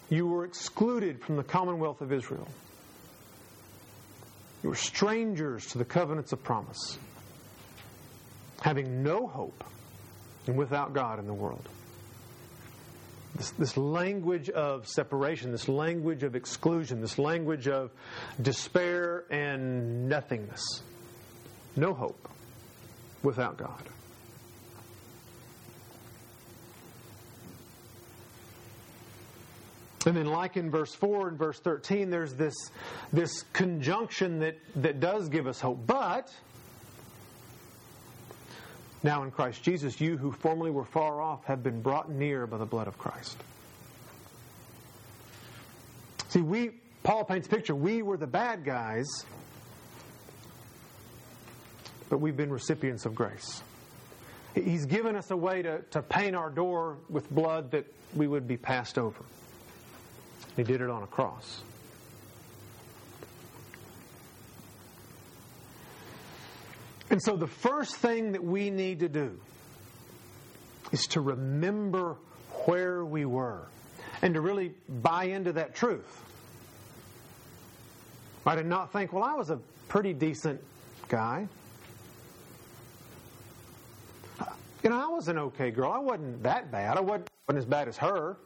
You 0.10 0.26
were 0.28 0.46
excluded 0.46 1.22
from 1.22 1.36
the 1.36 1.44
commonwealth 1.44 2.02
of 2.02 2.14
Israel. 2.14 2.48
You 4.64 4.70
were 4.70 4.76
strangers 4.76 5.66
to 5.68 5.78
the 5.78 5.86
covenants 5.86 6.32
of 6.32 6.44
promise, 6.44 6.98
having 8.62 9.04
no 9.04 9.28
hope 9.28 9.64
and 10.48 10.58
without 10.58 10.94
God 10.94 11.20
in 11.20 11.28
the 11.28 11.34
world. 11.34 11.68
This, 13.36 13.52
this, 13.52 13.78
language 13.78 14.50
of 14.50 14.88
separation, 14.88 15.52
this 15.52 15.68
language 15.68 16.24
of 16.24 16.36
exclusion, 16.36 17.02
this 17.02 17.20
language 17.20 17.68
of 17.68 17.92
despair 18.42 19.26
and 19.30 20.10
nothingness. 20.10 20.82
No 21.76 21.94
hope 21.94 22.28
without 23.22 23.58
God. 23.58 23.84
And 30.08 30.16
then, 30.16 30.28
like 30.28 30.56
in 30.56 30.72
verse 30.72 30.96
4 30.96 31.28
and 31.28 31.38
verse 31.38 31.60
13, 31.60 32.10
there's 32.10 32.34
this, 32.34 32.56
this 33.12 33.44
conjunction 33.52 34.40
that, 34.40 34.58
that 34.78 35.02
does 35.02 35.28
give 35.28 35.48
us 35.48 35.60
hope. 35.60 35.86
But, 35.86 36.34
now 39.04 39.24
in 39.24 39.32
Christ 39.32 39.64
Jesus, 39.64 40.02
you 40.02 40.18
who 40.18 40.32
formerly 40.32 40.72
were 40.72 40.86
far 40.86 41.22
off 41.22 41.46
have 41.46 41.64
been 41.64 41.82
brought 41.82 42.10
near 42.10 42.48
by 42.48 42.58
the 42.58 42.66
blood 42.66 42.88
of 42.88 42.98
Christ. 42.98 43.38
See, 46.30 46.42
we, 46.42 46.72
Paul 47.04 47.24
paints 47.24 47.48
a 47.48 47.50
picture. 47.50 47.76
We 47.76 48.02
were 48.02 48.18
the 48.18 48.28
bad 48.28 48.66
guys, 48.66 49.08
but 52.10 52.18
we've 52.18 52.36
been 52.36 52.52
recipients 52.52 53.06
of 53.06 53.16
grace. 53.16 53.64
He's 54.54 54.86
given 54.86 55.16
us 55.16 55.30
a 55.32 55.38
way 55.38 55.62
to, 55.62 55.82
to 55.92 56.02
paint 56.02 56.36
our 56.36 56.50
door 56.50 56.98
with 57.10 57.30
blood 57.30 57.72
that 57.72 57.86
we 58.16 58.28
would 58.28 58.48
be 58.48 58.58
passed 58.58 58.98
over. 58.98 59.24
He 60.56 60.64
did 60.64 60.82
it 60.82 60.90
on 60.90 61.04
a 61.04 61.08
cross. 61.08 61.62
And 67.10 67.22
so 67.22 67.36
the 67.36 67.48
first 67.48 67.96
thing 67.96 68.34
that 68.34 68.44
we 68.44 68.70
need 68.70 69.00
to 69.00 69.10
do 69.10 69.40
is 70.92 71.08
to 71.08 71.22
remember 71.22 72.18
where 72.66 73.04
we 73.04 73.26
were 73.26 73.68
and 74.22 74.34
to 74.34 74.42
really 74.42 74.74
buy 74.90 75.26
into 75.26 75.54
that 75.54 75.76
truth. 75.76 76.24
Right? 78.46 78.58
And 78.58 78.70
not 78.70 78.92
think, 78.92 79.14
well, 79.14 79.24
I 79.24 79.36
was 79.36 79.50
a 79.50 79.60
pretty 79.88 80.14
decent 80.14 80.62
guy. 81.08 81.48
You 84.84 84.90
know, 84.90 84.98
I 84.98 85.08
was 85.08 85.28
an 85.28 85.38
okay 85.38 85.72
girl. 85.72 85.92
I 85.92 86.00
wasn't 86.00 86.44
that 86.44 86.72
bad. 86.72 86.98
I 86.98 87.02
wasn't 87.02 87.30
as 87.50 87.66
bad 87.66 87.88
as 87.88 87.98
her. 87.98 88.38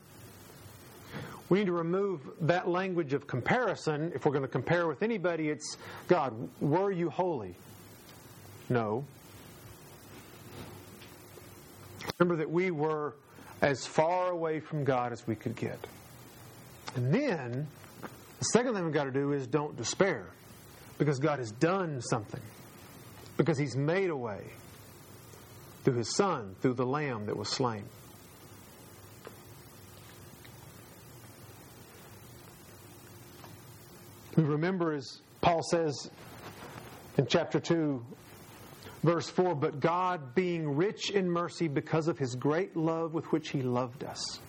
We 1.50 1.60
need 1.60 1.66
to 1.66 1.74
remove 1.74 2.22
that 2.42 2.70
language 2.70 3.14
of 3.14 3.28
comparison. 3.28 4.12
If 4.16 4.26
we're 4.26 4.32
going 4.32 4.44
to 4.44 4.48
compare 4.48 4.88
with 4.88 5.04
anybody, 5.04 5.50
it's 5.50 5.78
God, 6.08 6.34
were 6.62 6.92
you 6.92 7.10
holy? 7.10 7.56
No. 8.72 9.04
Remember 12.18 12.38
that 12.38 12.50
we 12.50 12.72
were 12.72 13.14
as 13.62 13.86
far 13.86 14.32
away 14.32 14.62
from 14.62 14.86
God 14.86 15.12
as 15.12 15.28
we 15.28 15.36
could 15.36 15.58
get. 15.58 15.78
And 16.96 17.14
then, 17.14 17.68
the 18.40 18.46
second 18.46 18.74
thing 18.74 18.86
we've 18.86 18.94
got 18.94 19.04
to 19.04 19.12
do 19.12 19.34
is 19.34 19.46
don't 19.46 19.76
despair. 19.76 20.26
Because 20.98 21.20
God 21.20 21.40
has 21.40 21.52
done 21.52 22.02
something. 22.02 22.40
Because 23.36 23.58
He's 23.58 23.76
made 23.76 24.10
a 24.10 24.16
way 24.16 24.42
through 25.84 25.96
His 25.96 26.16
Son, 26.16 26.56
through 26.62 26.76
the 26.76 26.86
Lamb 26.86 27.26
that 27.26 27.36
was 27.36 27.50
slain. 27.50 27.84
We 34.38 34.44
remember, 34.44 34.94
as 34.94 35.20
Paul 35.42 35.62
says 35.62 36.10
in 37.18 37.28
chapter 37.28 37.60
2, 37.60 38.02
verse 39.04 39.30
4 39.30 39.56
But 39.56 39.80
God, 39.80 40.36
being 40.36 40.76
rich 40.76 41.10
in 41.10 41.30
mercy 41.30 41.68
because 41.68 42.08
of 42.08 42.18
his 42.18 42.36
great 42.36 42.76
love 42.76 43.14
with 43.14 43.26
which 43.32 43.50
he 43.50 43.62
loved 43.62 44.04
us. 44.04 44.40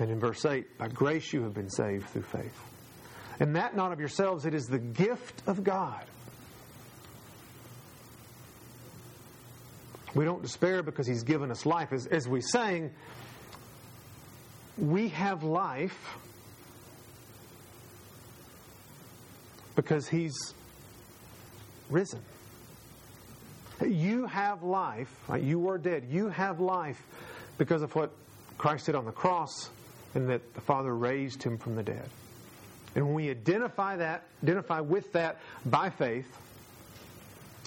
And 0.00 0.10
in 0.10 0.20
verse 0.20 0.44
8, 0.44 0.78
By 0.78 0.88
grace 0.88 1.32
you 1.32 1.42
have 1.42 1.54
been 1.54 1.70
saved 1.70 2.08
through 2.08 2.22
faith. 2.22 2.58
And 3.40 3.56
that 3.56 3.76
not 3.76 3.92
of 3.92 4.00
yourselves, 4.00 4.46
it 4.46 4.54
is 4.54 4.66
the 4.66 4.78
gift 4.78 5.42
of 5.46 5.62
God. 5.62 6.04
We 10.14 10.24
don't 10.24 10.42
despair 10.42 10.82
because 10.82 11.06
he's 11.06 11.22
given 11.22 11.50
us 11.50 11.66
life. 11.66 11.92
As, 11.92 12.06
as 12.06 12.26
we 12.26 12.40
sang, 12.40 12.90
we 14.76 15.08
have 15.10 15.44
life 15.44 16.16
because 19.76 20.08
he's 20.08 20.54
risen. 21.90 22.20
You 23.86 24.26
have 24.26 24.62
life. 24.62 25.12
You 25.40 25.58
were 25.58 25.78
dead. 25.78 26.04
You 26.10 26.28
have 26.28 26.60
life 26.60 27.00
because 27.58 27.82
of 27.82 27.94
what 27.94 28.10
Christ 28.56 28.86
did 28.86 28.94
on 28.94 29.04
the 29.04 29.12
cross 29.12 29.70
and 30.14 30.28
that 30.30 30.54
the 30.54 30.60
Father 30.60 30.94
raised 30.94 31.42
him 31.42 31.58
from 31.58 31.76
the 31.76 31.82
dead. 31.82 32.08
And 32.94 33.06
when 33.06 33.14
we 33.14 33.30
identify 33.30 33.96
that, 33.96 34.24
identify 34.42 34.80
with 34.80 35.12
that 35.12 35.38
by 35.64 35.90
faith, 35.90 36.26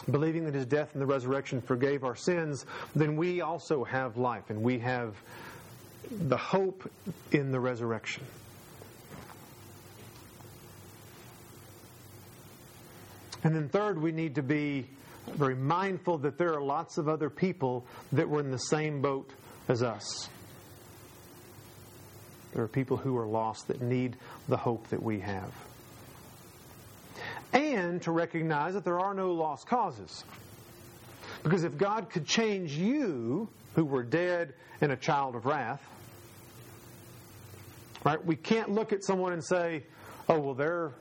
believing 0.09 0.45
that 0.45 0.53
his 0.53 0.65
death 0.65 0.89
and 0.93 1.01
the 1.01 1.05
resurrection 1.05 1.61
forgave 1.61 2.03
our 2.03 2.15
sins, 2.15 2.65
then 2.95 3.15
we 3.15 3.41
also 3.41 3.83
have 3.83 4.17
life 4.17 4.49
and 4.49 4.61
we 4.61 4.79
have 4.79 5.15
the 6.09 6.37
hope 6.37 6.89
in 7.31 7.51
the 7.51 7.59
resurrection. 7.59 8.23
And 13.43 13.55
then, 13.55 13.69
third, 13.69 14.01
we 14.01 14.11
need 14.11 14.35
to 14.35 14.43
be 14.43 14.87
very 15.27 15.55
mindful 15.55 16.19
that 16.19 16.37
there 16.37 16.53
are 16.53 16.61
lots 16.61 16.97
of 16.97 17.07
other 17.07 17.29
people 17.29 17.85
that 18.11 18.29
were 18.29 18.39
in 18.39 18.51
the 18.51 18.57
same 18.57 19.01
boat 19.01 19.29
as 19.67 19.83
us. 19.83 20.29
There 22.53 22.63
are 22.63 22.67
people 22.67 22.97
who 22.97 23.17
are 23.17 23.27
lost 23.27 23.67
that 23.69 23.81
need 23.81 24.17
the 24.49 24.57
hope 24.57 24.87
that 24.89 25.01
we 25.01 25.19
have. 25.19 25.53
And 27.53 28.01
to 28.03 28.11
recognize 28.11 28.73
that 28.73 28.83
there 28.83 28.99
are 28.99 29.13
no 29.13 29.31
lost 29.31 29.67
causes. 29.67 30.23
Because 31.43 31.63
if 31.63 31.77
God 31.77 32.09
could 32.09 32.25
change 32.25 32.73
you, 32.73 33.49
who 33.75 33.85
were 33.85 34.03
dead 34.03 34.53
and 34.81 34.91
a 34.91 34.97
child 34.97 35.35
of 35.35 35.45
wrath, 35.45 35.81
right, 38.03 38.23
we 38.23 38.35
can't 38.35 38.69
look 38.69 38.91
at 38.93 39.03
someone 39.03 39.33
and 39.33 39.43
say, 39.43 39.83
oh, 40.27 40.39
well, 40.39 40.53
they're 40.53 40.91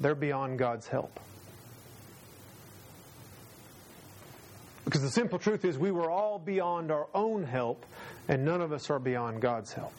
they're 0.00 0.14
beyond 0.14 0.58
God's 0.58 0.86
help. 0.86 1.20
Because 4.84 5.02
the 5.02 5.10
simple 5.10 5.38
truth 5.38 5.64
is, 5.64 5.78
we 5.78 5.90
were 5.90 6.10
all 6.10 6.38
beyond 6.38 6.90
our 6.90 7.06
own 7.14 7.44
help, 7.44 7.84
and 8.28 8.44
none 8.44 8.60
of 8.60 8.72
us 8.72 8.90
are 8.90 8.98
beyond 8.98 9.40
God's 9.40 9.72
help. 9.72 9.92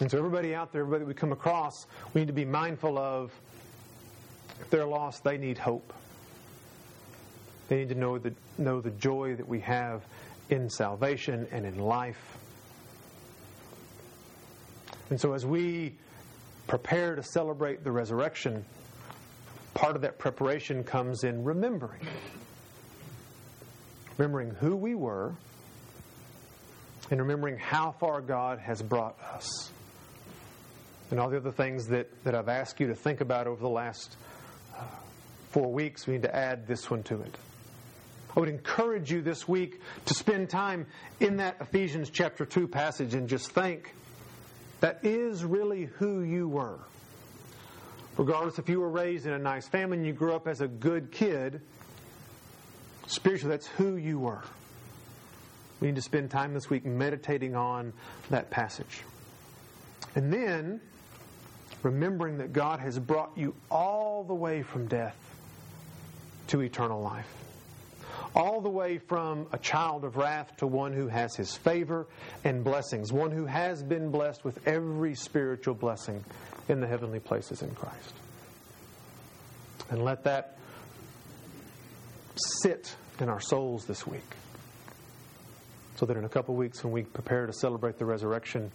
And 0.00 0.10
so, 0.10 0.18
everybody 0.18 0.54
out 0.54 0.72
there, 0.72 0.82
everybody 0.82 1.04
we 1.04 1.14
come 1.14 1.32
across, 1.32 1.86
we 2.14 2.20
need 2.20 2.28
to 2.28 2.32
be 2.32 2.44
mindful 2.44 2.98
of 2.98 3.32
if 4.60 4.70
they're 4.70 4.86
lost, 4.86 5.24
they 5.24 5.38
need 5.38 5.58
hope. 5.58 5.92
They 7.68 7.76
need 7.76 7.88
to 7.90 7.94
know 7.94 8.18
the, 8.18 8.32
know 8.58 8.80
the 8.80 8.90
joy 8.90 9.34
that 9.34 9.48
we 9.48 9.60
have 9.60 10.02
in 10.50 10.70
salvation 10.70 11.46
and 11.50 11.66
in 11.66 11.78
life. 11.78 12.38
And 15.10 15.20
so, 15.20 15.34
as 15.34 15.46
we 15.46 15.94
prepare 16.66 17.14
to 17.14 17.22
celebrate 17.22 17.84
the 17.84 17.92
resurrection, 17.92 18.64
part 19.74 19.94
of 19.94 20.02
that 20.02 20.18
preparation 20.18 20.82
comes 20.82 21.22
in 21.22 21.44
remembering. 21.44 22.00
Remembering 24.18 24.50
who 24.50 24.74
we 24.74 24.94
were 24.94 25.34
and 27.10 27.20
remembering 27.20 27.56
how 27.56 27.92
far 27.92 28.20
God 28.20 28.58
has 28.58 28.82
brought 28.82 29.16
us. 29.20 29.70
And 31.10 31.20
all 31.20 31.30
the 31.30 31.36
other 31.36 31.52
things 31.52 31.86
that, 31.88 32.08
that 32.24 32.34
I've 32.34 32.48
asked 32.48 32.80
you 32.80 32.88
to 32.88 32.94
think 32.94 33.20
about 33.20 33.46
over 33.46 33.60
the 33.60 33.68
last 33.68 34.16
uh, 34.76 34.82
four 35.50 35.72
weeks, 35.72 36.06
we 36.06 36.14
need 36.14 36.22
to 36.22 36.34
add 36.34 36.66
this 36.66 36.90
one 36.90 37.04
to 37.04 37.20
it. 37.20 37.36
I 38.36 38.40
would 38.40 38.48
encourage 38.48 39.12
you 39.12 39.22
this 39.22 39.46
week 39.46 39.80
to 40.06 40.14
spend 40.14 40.50
time 40.50 40.86
in 41.20 41.36
that 41.36 41.56
Ephesians 41.60 42.10
chapter 42.10 42.44
2 42.44 42.66
passage 42.66 43.14
and 43.14 43.28
just 43.28 43.52
think 43.52 43.94
that 44.80 45.00
is 45.02 45.44
really 45.44 45.84
who 45.84 46.20
you 46.20 46.48
were. 46.48 46.78
Regardless 48.16 48.58
if 48.58 48.68
you 48.68 48.80
were 48.80 48.88
raised 48.88 49.26
in 49.26 49.32
a 49.32 49.38
nice 49.38 49.68
family 49.68 49.98
and 49.98 50.06
you 50.06 50.12
grew 50.12 50.34
up 50.34 50.48
as 50.48 50.60
a 50.60 50.68
good 50.68 51.12
kid, 51.12 51.60
spiritually, 53.06 53.50
that's 53.54 53.66
who 53.66 53.96
you 53.96 54.18
were. 54.18 54.42
We 55.80 55.88
need 55.88 55.96
to 55.96 56.02
spend 56.02 56.30
time 56.30 56.54
this 56.54 56.70
week 56.70 56.86
meditating 56.86 57.54
on 57.54 57.92
that 58.30 58.50
passage. 58.50 59.02
And 60.14 60.32
then, 60.32 60.80
remembering 61.82 62.38
that 62.38 62.54
God 62.54 62.80
has 62.80 62.98
brought 62.98 63.32
you 63.36 63.54
all 63.70 64.24
the 64.24 64.34
way 64.34 64.62
from 64.62 64.86
death 64.86 65.16
to 66.48 66.60
eternal 66.60 67.02
life 67.02 67.28
all 68.36 68.60
the 68.60 68.68
way 68.68 68.98
from 68.98 69.46
a 69.52 69.58
child 69.58 70.04
of 70.04 70.16
wrath 70.16 70.54
to 70.58 70.66
one 70.66 70.92
who 70.92 71.08
has 71.08 71.34
his 71.34 71.56
favor 71.56 72.06
and 72.44 72.62
blessings, 72.62 73.10
one 73.10 73.30
who 73.30 73.46
has 73.46 73.82
been 73.82 74.10
blessed 74.10 74.44
with 74.44 74.68
every 74.68 75.14
spiritual 75.14 75.74
blessing 75.74 76.22
in 76.68 76.80
the 76.80 76.86
heavenly 76.86 77.18
places 77.18 77.62
in 77.62 77.74
Christ. 77.74 78.12
And 79.88 80.04
let 80.04 80.24
that 80.24 80.58
sit 82.36 82.94
in 83.20 83.30
our 83.30 83.40
souls 83.40 83.86
this 83.86 84.06
week. 84.06 84.20
So 85.96 86.04
that 86.04 86.18
in 86.18 86.24
a 86.24 86.28
couple 86.28 86.54
weeks, 86.54 86.84
when 86.84 86.92
we 86.92 87.04
prepare 87.04 87.46
to 87.46 87.54
celebrate 87.54 87.98
the 87.98 88.04
resurrection, 88.04 88.70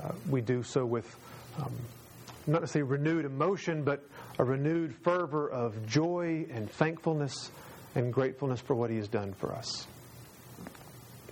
uh, 0.00 0.12
we 0.28 0.40
do 0.40 0.62
so 0.62 0.86
with 0.86 1.16
um, 1.58 1.74
not 2.46 2.60
necessarily 2.60 2.88
renewed 2.88 3.24
emotion, 3.24 3.82
but 3.82 4.04
a 4.38 4.44
renewed 4.44 4.94
fervor 5.02 5.48
of 5.48 5.84
joy 5.88 6.46
and 6.52 6.70
thankfulness 6.70 7.50
and 7.94 8.12
gratefulness 8.12 8.60
for 8.60 8.74
what 8.74 8.90
He 8.90 8.96
has 8.96 9.08
done 9.08 9.32
for 9.32 9.52
us. 9.52 9.86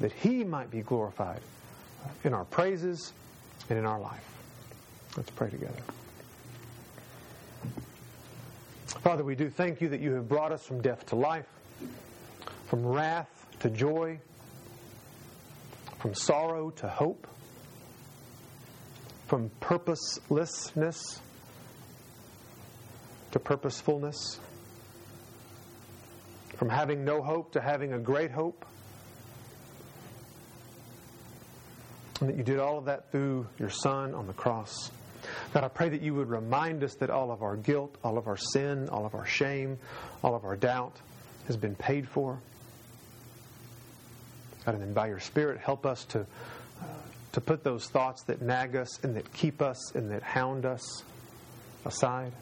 That 0.00 0.12
He 0.12 0.44
might 0.44 0.70
be 0.70 0.80
glorified 0.80 1.40
in 2.24 2.34
our 2.34 2.44
praises 2.44 3.12
and 3.68 3.78
in 3.78 3.84
our 3.84 4.00
life. 4.00 4.24
Let's 5.16 5.30
pray 5.30 5.50
together. 5.50 5.82
Father, 8.86 9.24
we 9.24 9.34
do 9.34 9.48
thank 9.48 9.80
you 9.80 9.88
that 9.90 10.00
you 10.00 10.12
have 10.14 10.28
brought 10.28 10.52
us 10.52 10.64
from 10.64 10.80
death 10.82 11.06
to 11.06 11.16
life, 11.16 11.46
from 12.66 12.84
wrath 12.84 13.46
to 13.60 13.70
joy, 13.70 14.18
from 15.98 16.14
sorrow 16.14 16.70
to 16.70 16.88
hope, 16.88 17.26
from 19.26 19.50
purposelessness 19.60 21.20
to 23.32 23.38
purposefulness, 23.38 24.40
from 26.58 26.68
having 26.68 27.04
no 27.04 27.22
hope 27.22 27.52
to 27.52 27.60
having 27.60 27.92
a 27.92 27.98
great 27.98 28.32
hope. 28.32 28.66
And 32.20 32.28
that 32.28 32.36
you 32.36 32.42
did 32.42 32.58
all 32.58 32.78
of 32.78 32.86
that 32.86 33.12
through 33.12 33.46
your 33.60 33.70
Son 33.70 34.12
on 34.12 34.26
the 34.26 34.32
cross. 34.32 34.90
God, 35.54 35.62
I 35.62 35.68
pray 35.68 35.88
that 35.88 36.02
you 36.02 36.14
would 36.14 36.28
remind 36.28 36.82
us 36.82 36.94
that 36.96 37.10
all 37.10 37.30
of 37.30 37.42
our 37.42 37.56
guilt, 37.56 37.94
all 38.02 38.18
of 38.18 38.26
our 38.26 38.36
sin, 38.36 38.88
all 38.88 39.06
of 39.06 39.14
our 39.14 39.24
shame, 39.24 39.78
all 40.22 40.34
of 40.34 40.44
our 40.44 40.56
doubt 40.56 40.96
has 41.46 41.56
been 41.56 41.76
paid 41.76 42.08
for. 42.08 42.40
God, 44.66 44.74
and 44.74 44.82
then 44.82 44.92
by 44.92 45.06
your 45.06 45.20
Spirit, 45.20 45.60
help 45.60 45.86
us 45.86 46.04
to, 46.06 46.20
uh, 46.20 46.84
to 47.32 47.40
put 47.40 47.62
those 47.62 47.86
thoughts 47.86 48.24
that 48.24 48.42
nag 48.42 48.74
us 48.74 49.02
and 49.04 49.14
that 49.14 49.32
keep 49.32 49.62
us 49.62 49.94
and 49.94 50.10
that 50.10 50.24
hound 50.24 50.66
us 50.66 51.04
aside. 51.84 52.32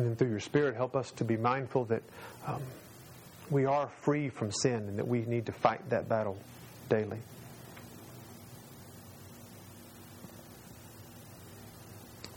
And 0.00 0.08
then 0.08 0.16
through 0.16 0.30
your 0.30 0.40
Spirit, 0.40 0.76
help 0.76 0.96
us 0.96 1.10
to 1.12 1.24
be 1.24 1.36
mindful 1.36 1.84
that 1.84 2.02
um, 2.46 2.62
we 3.50 3.66
are 3.66 3.90
free 4.00 4.30
from 4.30 4.50
sin 4.50 4.76
and 4.76 4.98
that 4.98 5.06
we 5.06 5.26
need 5.26 5.44
to 5.44 5.52
fight 5.52 5.90
that 5.90 6.08
battle 6.08 6.38
daily. 6.88 7.18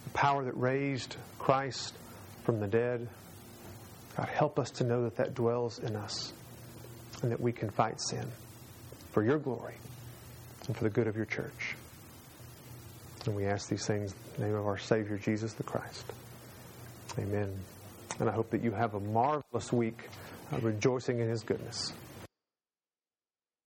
The 0.04 0.10
power 0.10 0.44
that 0.44 0.58
raised 0.58 1.16
Christ 1.40 1.94
from 2.44 2.60
the 2.60 2.68
dead, 2.68 3.08
God, 4.18 4.28
help 4.28 4.60
us 4.60 4.70
to 4.72 4.84
know 4.84 5.04
that 5.04 5.16
that 5.16 5.34
dwells 5.34 5.80
in 5.80 5.96
us 5.96 6.34
and 7.22 7.32
that 7.32 7.40
we 7.40 7.54
can 7.54 7.70
fight 7.70 8.02
sin 8.02 8.28
for 9.14 9.24
your 9.24 9.40
glory 9.40 9.76
and 10.68 10.76
for 10.76 10.84
the 10.84 10.90
good 10.90 11.08
of 11.08 11.16
your 11.16 11.28
church. 11.28 11.78
And 13.26 13.38
we 13.38 13.46
ask 13.46 13.70
these 13.70 13.88
things 13.88 14.14
in 14.36 14.42
the 14.42 14.48
name 14.50 14.58
of 14.58 14.68
our 14.68 14.78
Savior, 14.78 15.18
Jesus 15.18 15.54
the 15.54 15.64
Christ. 15.64 16.04
Amen. 17.18 17.54
And 18.20 18.30
I 18.30 18.34
hope 18.34 18.50
that 18.52 18.64
you 18.64 18.72
have 18.72 18.94
a 18.96 19.00
marvelous 19.00 19.72
week 19.72 20.10
uh, 20.52 20.60
rejoicing 20.60 21.20
in 21.20 21.30
his 21.30 21.44
goodness. 21.44 21.94